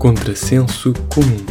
Contrassenso 0.00 0.94
comum. 1.14 1.44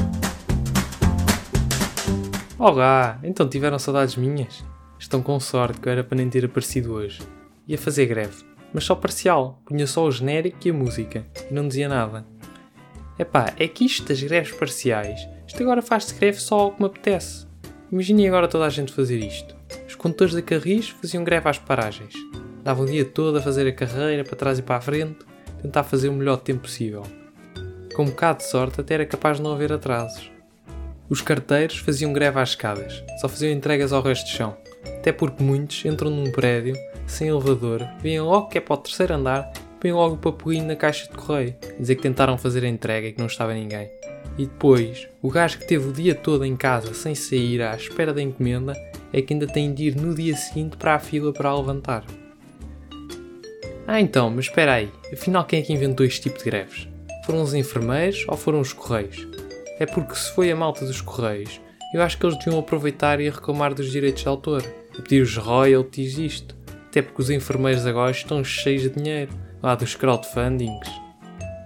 Olá, 2.57 3.19
então 3.23 3.47
tiveram 3.47 3.77
saudades 3.77 4.15
minhas? 4.15 4.65
Estão 4.97 5.21
com 5.21 5.39
sorte 5.39 5.79
que 5.79 5.87
eu 5.87 5.91
era 5.91 6.03
para 6.03 6.17
nem 6.17 6.27
ter 6.27 6.45
aparecido 6.45 6.93
hoje. 6.93 7.21
Ia 7.67 7.77
fazer 7.77 8.07
greve, 8.07 8.43
mas 8.73 8.85
só 8.85 8.95
parcial, 8.95 9.61
punha 9.63 9.85
só 9.85 10.03
o 10.03 10.11
genérico 10.11 10.57
e 10.65 10.71
a 10.71 10.73
música, 10.73 11.23
e 11.47 11.53
não 11.53 11.67
dizia 11.67 11.87
nada. 11.87 12.25
Epá, 13.19 13.53
é 13.55 13.67
que 13.67 13.85
isto 13.85 14.07
das 14.07 14.23
greves 14.23 14.51
parciais, 14.51 15.29
isto 15.45 15.61
agora 15.61 15.83
faz-se 15.83 16.15
greve 16.15 16.39
só 16.39 16.59
ao 16.59 16.71
que 16.71 16.81
me 16.81 16.87
apetece. 16.87 17.45
Imaginem 17.91 18.29
agora 18.29 18.47
toda 18.47 18.65
a 18.65 18.69
gente 18.69 18.91
fazer 18.91 19.19
isto. 19.19 19.55
Os 19.87 19.93
condutores 19.93 20.33
da 20.33 20.41
Carris 20.41 20.89
faziam 20.89 21.23
greve 21.23 21.47
às 21.47 21.59
paragens. 21.59 22.15
Davam 22.63 22.85
o 22.85 22.89
dia 22.89 23.05
todo 23.05 23.37
a 23.37 23.41
fazer 23.43 23.67
a 23.67 23.71
carreira 23.71 24.23
para 24.23 24.35
trás 24.35 24.57
e 24.57 24.63
para 24.63 24.77
a 24.77 24.81
frente, 24.81 25.19
tentar 25.61 25.83
fazer 25.83 26.09
o 26.09 26.13
melhor 26.13 26.37
tempo 26.37 26.61
possível 26.61 27.03
com 27.99 28.03
um 28.03 28.11
bocado 28.11 28.37
de 28.37 28.45
sorte 28.45 28.79
até 28.79 28.93
era 28.93 29.05
capaz 29.05 29.35
de 29.35 29.43
não 29.43 29.51
haver 29.51 29.73
atrasos. 29.73 30.31
Os 31.09 31.21
carteiros 31.21 31.79
faziam 31.79 32.13
greve 32.13 32.39
às 32.39 32.51
escadas, 32.51 33.03
só 33.19 33.27
faziam 33.27 33.51
entregas 33.51 33.91
ao 33.91 34.01
resto 34.01 34.23
do 34.23 34.37
chão, 34.37 34.55
até 34.85 35.11
porque 35.11 35.43
muitos 35.43 35.83
entram 35.83 36.09
num 36.09 36.31
prédio, 36.31 36.77
sem 37.05 37.27
elevador, 37.27 37.85
veem 38.01 38.21
logo 38.21 38.47
que 38.47 38.57
é 38.57 38.61
para 38.61 38.75
o 38.75 38.77
terceiro 38.77 39.15
andar, 39.15 39.51
põem 39.81 39.91
logo 39.91 40.15
o 40.15 40.17
papelinho 40.17 40.65
na 40.65 40.77
caixa 40.77 41.09
de 41.09 41.17
correio, 41.17 41.53
dizer 41.77 41.95
que 41.95 42.01
tentaram 42.01 42.37
fazer 42.37 42.63
a 42.63 42.69
entrega 42.69 43.05
e 43.05 43.11
que 43.11 43.19
não 43.19 43.27
estava 43.27 43.53
ninguém. 43.53 43.89
E 44.37 44.45
depois, 44.45 45.05
o 45.21 45.29
gajo 45.29 45.59
que 45.59 45.67
teve 45.67 45.89
o 45.89 45.91
dia 45.91 46.15
todo 46.15 46.45
em 46.45 46.55
casa 46.55 46.93
sem 46.93 47.13
sair 47.13 47.61
à 47.61 47.75
espera 47.75 48.13
da 48.13 48.21
encomenda 48.21 48.77
é 49.11 49.21
que 49.21 49.33
ainda 49.33 49.45
tem 49.45 49.73
de 49.73 49.87
ir 49.87 49.97
no 49.97 50.15
dia 50.15 50.37
seguinte 50.37 50.77
para 50.77 50.95
a 50.95 50.99
fila 50.99 51.33
para 51.33 51.49
a 51.49 51.57
levantar. 51.57 52.05
Ah 53.85 53.99
então, 53.99 54.29
mas 54.29 54.45
espera 54.45 54.75
aí, 54.75 54.89
afinal 55.11 55.43
quem 55.43 55.59
é 55.59 55.63
que 55.63 55.73
inventou 55.73 56.05
este 56.05 56.21
tipo 56.21 56.37
de 56.37 56.45
greves? 56.45 56.88
Foram 57.29 57.43
os 57.43 57.53
enfermeiros 57.53 58.25
ou 58.27 58.35
foram 58.35 58.59
os 58.59 58.73
correios? 58.73 59.27
É 59.79 59.85
porque 59.85 60.15
se 60.15 60.31
foi 60.33 60.51
a 60.51 60.55
malta 60.55 60.83
dos 60.83 60.99
correios, 60.99 61.61
eu 61.93 62.01
acho 62.01 62.17
que 62.17 62.25
eles 62.25 62.35
deviam 62.39 62.57
aproveitar 62.57 63.21
e 63.21 63.29
reclamar 63.29 63.71
dos 63.71 63.91
direitos 63.91 64.23
de 64.23 64.27
autor, 64.27 64.63
e 64.97 64.99
pedir 65.03 65.21
os 65.21 65.37
royalties 65.37 66.15
disto. 66.15 66.55
Até 66.87 67.03
porque 67.03 67.21
os 67.21 67.29
enfermeiros 67.29 67.85
agora 67.85 68.09
estão 68.09 68.43
cheios 68.43 68.81
de 68.81 68.89
dinheiro, 68.89 69.31
lá 69.61 69.75
dos 69.75 69.93
crowdfundings. 69.93 70.89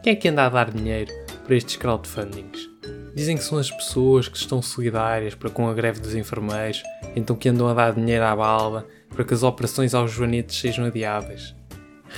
Quem 0.03 0.11
é 0.11 0.15
que 0.17 0.27
anda 0.27 0.47
a 0.47 0.49
dar 0.49 0.69
dinheiro 0.69 1.13
para 1.45 1.55
estes 1.55 1.77
crowdfundings? 1.77 2.69
Dizem 3.15 3.37
que 3.37 3.43
são 3.45 3.57
as 3.57 3.71
pessoas 3.71 4.27
que 4.27 4.35
estão 4.35 4.61
solidárias 4.61 5.33
para 5.33 5.49
com 5.49 5.69
a 5.69 5.73
greve 5.73 6.01
dos 6.01 6.13
enfermeiros, 6.13 6.83
então 7.15 7.37
que 7.37 7.47
andam 7.47 7.69
a 7.69 7.73
dar 7.73 7.93
dinheiro 7.93 8.25
à 8.25 8.35
balda 8.35 8.85
para 9.07 9.23
que 9.23 9.33
as 9.33 9.43
operações 9.43 9.93
aos 9.93 10.11
joanetes 10.11 10.59
sejam 10.59 10.83
adiadas. 10.83 11.55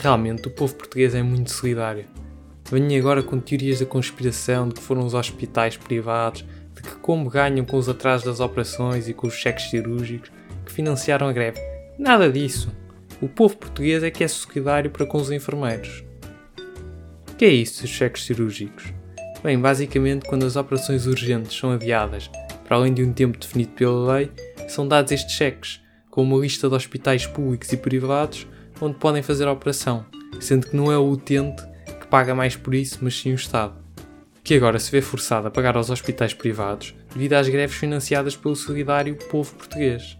Realmente, 0.01 0.47
o 0.47 0.51
povo 0.51 0.73
português 0.73 1.13
é 1.13 1.21
muito 1.21 1.51
solidário. 1.51 2.24
Venho 2.69 2.99
agora 2.99 3.21
com 3.21 3.39
teorias 3.39 3.79
da 3.79 3.85
conspiração 3.85 4.67
de 4.67 4.75
que 4.75 4.81
foram 4.81 5.05
os 5.05 5.13
hospitais 5.13 5.77
privados, 5.77 6.43
de 6.73 6.81
que 6.81 6.95
como 6.95 7.29
ganham 7.29 7.63
com 7.63 7.77
os 7.77 7.87
atrasos 7.87 8.25
das 8.25 8.39
operações 8.39 9.07
e 9.07 9.13
com 9.13 9.27
os 9.27 9.35
cheques 9.35 9.69
cirúrgicos, 9.69 10.31
que 10.65 10.71
financiaram 10.71 11.27
a 11.27 11.33
greve. 11.33 11.59
Nada 11.97 12.31
disso. 12.31 12.75
O 13.21 13.29
povo 13.29 13.55
português 13.55 14.03
é 14.03 14.09
que 14.09 14.23
é 14.23 14.27
solidário 14.27 14.89
para 14.89 15.05
com 15.05 15.19
os 15.19 15.31
enfermeiros. 15.31 16.03
O 17.31 17.35
que 17.35 17.45
é 17.45 17.49
isso, 17.49 17.83
os 17.83 17.89
cheques 17.89 18.25
cirúrgicos? 18.25 18.91
Bem, 19.43 19.59
basicamente, 19.59 20.25
quando 20.25 20.45
as 20.45 20.55
operações 20.55 21.05
urgentes 21.05 21.55
são 21.55 21.71
adiadas, 21.71 22.31
para 22.63 22.77
além 22.77 22.93
de 22.93 23.03
um 23.03 23.13
tempo 23.13 23.37
definido 23.37 23.73
pela 23.73 24.15
lei, 24.15 24.31
são 24.67 24.87
dados 24.87 25.11
estes 25.11 25.35
cheques, 25.35 25.79
com 26.09 26.23
uma 26.23 26.39
lista 26.39 26.67
de 26.67 26.73
hospitais 26.73 27.27
públicos 27.27 27.71
e 27.71 27.77
privados 27.77 28.47
onde 28.81 28.97
podem 28.97 29.21
fazer 29.21 29.47
a 29.47 29.51
operação, 29.51 30.03
sendo 30.39 30.67
que 30.67 30.75
não 30.75 30.91
é 30.91 30.97
o 30.97 31.07
utente 31.07 31.63
paga 32.15 32.33
mais 32.33 32.55
por 32.55 32.73
isso, 32.73 32.99
mas 33.01 33.19
sim 33.19 33.33
o 33.33 33.35
Estado, 33.35 33.75
que 34.41 34.55
agora 34.55 34.79
se 34.79 34.89
vê 34.89 35.01
forçado 35.01 35.49
a 35.49 35.51
pagar 35.51 35.75
aos 35.75 35.89
hospitais 35.89 36.33
privados 36.33 36.95
devido 37.11 37.33
às 37.33 37.49
greves 37.49 37.75
financiadas 37.75 38.37
pelo 38.37 38.55
solidário 38.55 39.17
povo 39.29 39.53
português. 39.55 40.17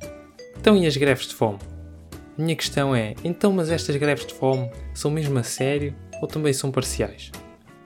Então 0.59 0.75
e 0.75 0.85
as 0.85 0.97
greves 0.97 1.25
de 1.25 1.33
fome? 1.33 1.57
Minha 2.37 2.53
questão 2.57 2.93
é, 2.93 3.15
então 3.23 3.53
mas 3.53 3.71
estas 3.71 3.95
greves 3.95 4.25
de 4.25 4.33
fome 4.33 4.69
são 4.93 5.09
mesmo 5.09 5.39
a 5.39 5.43
sério 5.43 5.95
ou 6.21 6.27
também 6.27 6.51
são 6.51 6.69
parciais? 6.69 7.31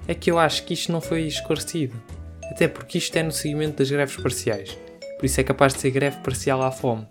É 0.07 0.15
que 0.15 0.31
eu 0.31 0.39
acho 0.39 0.65
que 0.65 0.73
isto 0.73 0.91
não 0.91 1.01
foi 1.01 1.27
esclarecido, 1.27 1.93
até 2.45 2.67
porque 2.67 2.97
isto 2.97 3.15
é 3.15 3.21
no 3.21 3.31
seguimento 3.31 3.77
das 3.77 3.91
greves 3.91 4.17
parciais, 4.17 4.75
por 5.19 5.27
isso 5.27 5.39
é 5.39 5.43
capaz 5.43 5.75
de 5.75 5.81
ser 5.81 5.91
greve 5.91 6.17
parcial 6.23 6.63
à 6.63 6.71
fome. 6.71 7.05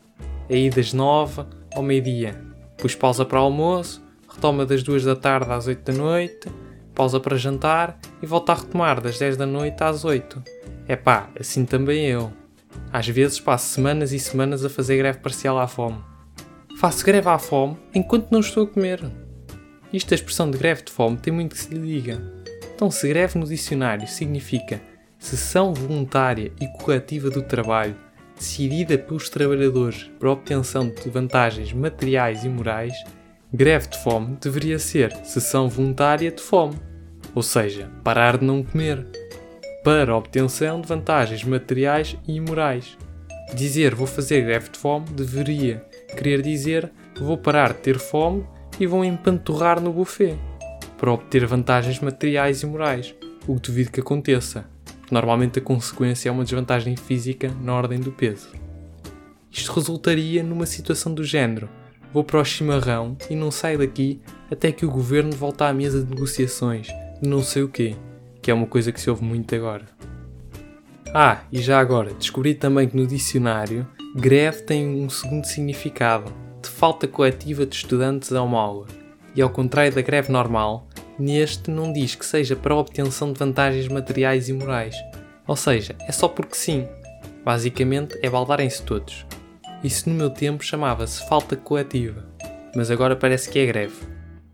Aí 0.51 0.69
das 0.69 0.93
9 0.93 1.45
ao 1.77 1.83
meio-dia, 1.85 2.35
depois 2.77 2.97
pausa 2.97 3.25
para 3.25 3.39
almoço, 3.39 4.03
retoma 4.29 4.67
das 4.67 4.83
2 4.83 5.05
da 5.05 5.15
tarde 5.15 5.53
às 5.53 5.69
8 5.69 5.93
da 5.93 5.97
noite, 5.97 6.49
pausa 6.99 7.21
para 7.21 7.37
jantar 7.37 7.97
e 8.21 8.27
volta 8.27 8.51
a 8.51 8.57
retomar 8.57 9.01
das 9.01 9.17
10 9.17 9.37
da 9.37 9.47
noite 9.47 9.85
às 9.85 10.05
8. 10.05 10.43
É 10.89 10.97
pá, 10.97 11.31
assim 11.39 11.65
também 11.65 12.07
eu. 12.07 12.33
Às 12.93 13.07
vezes 13.07 13.39
passo 13.39 13.73
semanas 13.73 14.13
e 14.13 14.19
semanas 14.19 14.65
a 14.65 14.69
fazer 14.69 14.97
greve 14.97 15.21
parcial 15.21 15.61
à 15.61 15.69
fome. 15.69 15.99
Faço 16.77 17.05
greve 17.05 17.29
à 17.29 17.39
fome 17.39 17.77
enquanto 17.95 18.33
não 18.33 18.41
estou 18.41 18.65
a 18.65 18.67
comer. 18.67 19.01
Isto, 19.93 20.13
a 20.13 20.17
expressão 20.17 20.51
de 20.51 20.59
greve 20.59 20.83
de 20.83 20.91
fome, 20.91 21.17
tem 21.19 21.33
muito 21.33 21.55
que 21.55 21.63
se 21.63 21.73
lhe 21.73 22.01
diga. 22.01 22.21
Então, 22.75 22.91
se 22.91 23.07
greve 23.07 23.39
no 23.39 23.47
dicionário 23.47 24.09
significa 24.09 24.81
sessão 25.21 25.73
voluntária 25.73 26.51
e 26.61 26.67
coletiva 26.83 27.31
do 27.31 27.43
trabalho 27.43 27.95
decidida 28.37 28.99
pelos 28.99 29.29
trabalhadores 29.29 30.11
para 30.19 30.31
obtenção 30.31 30.89
de 30.89 31.09
vantagens 31.11 31.73
materiais 31.73 32.45
e 32.45 32.49
morais, 32.49 32.95
greve 33.53 33.89
de 33.89 33.99
fome 34.03 34.37
deveria 34.41 34.79
ser 34.79 35.13
sessão 35.25 35.69
voluntária 35.69 36.31
de 36.31 36.43
fome 36.43 36.77
ou 37.35 37.43
seja, 37.43 37.89
parar 38.03 38.39
de 38.39 38.45
não 38.45 38.63
comer, 38.63 39.07
para 39.85 40.17
obtenção 40.17 40.81
de 40.81 40.89
vantagens 40.89 41.45
materiais 41.45 42.17
e 42.27 42.41
morais. 42.41 42.97
Dizer 43.55 43.95
vou 43.95 44.07
fazer 44.07 44.43
greve 44.43 44.71
de 44.71 44.79
fome 44.79 45.07
deveria 45.11 45.85
querer 46.17 46.43
dizer 46.43 46.91
vou 47.17 47.39
parar 47.39 47.73
de 47.73 47.79
ter 47.79 47.99
fome 47.99 48.45
e 48.79 48.87
vou 48.87 49.05
empanturrar 49.05 49.81
no 49.81 49.93
buffet, 49.93 50.37
para 50.97 51.13
obter 51.13 51.47
vantagens 51.47 52.01
materiais 52.01 52.63
e 52.63 52.67
morais, 52.67 53.15
o 53.47 53.55
que 53.55 53.63
duvido 53.63 53.91
que 53.93 54.01
aconteça, 54.01 54.65
porque 55.01 55.15
normalmente 55.15 55.59
a 55.59 55.63
consequência 55.63 56.29
é 56.29 56.33
uma 56.33 56.45
desvantagem 56.45 56.97
física 56.97 57.53
na 57.63 57.75
ordem 57.75 57.99
do 57.99 58.13
peso. 58.13 58.51
Isto 59.51 59.73
resultaria 59.73 60.43
numa 60.43 60.67
situação 60.67 61.15
do 61.15 61.25
género: 61.25 61.69
vou 62.13 62.25
para 62.25 62.41
o 62.41 62.45
chimarrão 62.45 63.17
e 63.29 63.37
não 63.37 63.51
saio 63.51 63.79
daqui 63.79 64.21
até 64.51 64.73
que 64.73 64.87
o 64.87 64.91
governo 64.91 65.33
volte 65.33 65.63
à 65.63 65.73
mesa 65.73 66.03
de 66.03 66.11
negociações 66.11 66.89
não 67.21 67.43
sei 67.43 67.63
o 67.63 67.69
quê, 67.69 67.97
que 68.41 68.51
é 68.51 68.55
uma 68.55 68.67
coisa 68.67 68.93
que 68.93 69.01
se 69.01 69.11
ouve 69.11 69.25
muito 69.25 69.55
agora. 69.55 69.85
Ah, 71.13 71.41
e 71.51 71.61
já 71.61 71.81
agora, 71.81 72.15
descobri 72.15 72.55
também 72.55 72.89
que 72.89 72.97
no 72.97 73.07
dicionário 73.07 73.87
greve 74.15 74.63
tem 74.63 74.87
um 74.87 75.09
segundo 75.09 75.45
significado, 75.45 76.33
de 76.63 76.69
falta 76.69 77.09
coletiva 77.09 77.67
de 77.67 77.75
estudantes 77.75 78.33
a 78.33 78.43
uma 78.43 78.61
aula. 78.61 78.87
E 79.35 79.43
ao 79.43 79.51
contrário 79.51 79.93
da 79.93 80.03
greve 80.03 80.31
normal, 80.31 80.87
neste 81.19 81.71
não 81.71 81.93
diz 81.93 82.15
que 82.15 82.27
seja 82.27 82.55
para 82.55 82.75
a 82.75 82.79
obtenção 82.79 83.33
de 83.33 83.39
vantagens 83.39 83.89
materiais 83.89 84.49
e 84.49 84.53
morais. 84.53 84.95
Ou 85.47 85.57
seja, 85.57 85.97
é 86.07 86.13
só 86.13 86.29
porque 86.29 86.55
sim. 86.55 86.87
Basicamente 87.45 88.19
é 88.23 88.29
baldarem-se 88.29 88.83
todos. 88.83 89.25
Isso 89.83 90.09
no 90.09 90.15
meu 90.17 90.29
tempo 90.29 90.65
chamava-se 90.65 91.27
falta 91.29 91.55
coletiva, 91.55 92.27
mas 92.75 92.91
agora 92.91 93.15
parece 93.15 93.49
que 93.49 93.61
é 93.61 93.67
greve. 93.67 93.95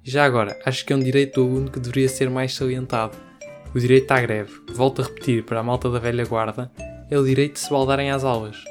Já 0.03 0.25
agora, 0.25 0.59
acho 0.67 0.85
que 0.85 0.93
é 0.93 0.97
um 0.97 1.03
direito 1.03 1.41
do 1.41 1.47
aluno 1.47 1.71
que 1.71 1.81
deveria 1.81 2.11
ser 2.11 2.29
mais 2.29 2.55
salientado. 2.55 3.17
O 3.75 3.79
direito 3.79 4.13
à 4.13 4.21
greve, 4.21 4.53
volto 4.75 5.01
a 5.01 5.05
repetir 5.07 5.43
para 5.43 5.61
a 5.61 5.63
malta 5.63 5.91
da 5.91 5.99
velha 5.99 6.27
guarda, 6.27 6.71
é 7.11 7.19
o 7.19 7.25
direito 7.25 7.55
de 7.55 7.61
se 7.61 7.71
baldarem 7.71 8.11
às 8.11 8.23
aulas. 8.23 8.63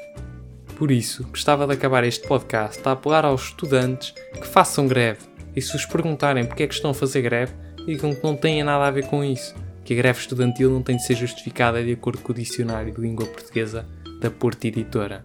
Por 0.76 0.92
isso, 0.92 1.24
gostava 1.24 1.66
de 1.66 1.72
acabar 1.72 2.04
este 2.04 2.26
podcast 2.26 2.80
a 2.84 2.92
apelar 2.92 3.24
aos 3.24 3.46
estudantes 3.46 4.14
que 4.32 4.46
façam 4.46 4.86
greve 4.86 5.20
e 5.56 5.60
se 5.60 5.74
os 5.74 5.84
perguntarem 5.86 6.44
porque 6.44 6.62
é 6.62 6.66
que 6.68 6.74
estão 6.74 6.92
a 6.92 6.94
fazer 6.94 7.22
greve, 7.22 7.52
digam 7.84 8.14
que 8.14 8.22
não 8.22 8.36
têm 8.36 8.62
nada 8.62 8.86
a 8.86 8.90
ver 8.90 9.06
com 9.06 9.24
isso, 9.24 9.54
que 9.84 9.92
a 9.92 9.96
greve 9.96 10.20
estudantil 10.20 10.70
não 10.70 10.82
tem 10.82 10.96
de 10.96 11.04
ser 11.04 11.16
justificada 11.16 11.82
de 11.82 11.92
acordo 11.92 12.22
com 12.22 12.32
o 12.32 12.34
dicionário 12.34 12.92
de 12.92 13.00
língua 13.00 13.26
portuguesa 13.26 13.86
da 14.20 14.30
Porta 14.30 14.68
Editora. 14.68 15.24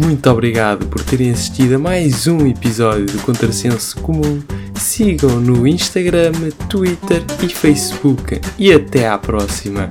Muito 0.00 0.30
obrigado 0.30 0.86
por 0.86 1.02
terem 1.02 1.32
assistido 1.32 1.74
a 1.74 1.78
mais 1.78 2.28
um 2.28 2.46
episódio 2.46 3.06
do 3.06 3.18
Contrassenso 3.22 4.00
Comum. 4.00 4.40
Sigam 4.76 5.40
no 5.40 5.66
Instagram, 5.66 6.30
Twitter 6.70 7.20
e 7.42 7.48
Facebook. 7.48 8.40
E 8.56 8.72
até 8.72 9.08
à 9.08 9.18
próxima! 9.18 9.90